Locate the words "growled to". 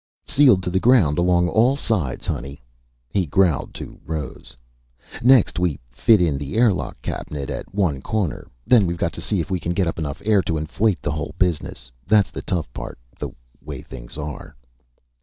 3.27-3.99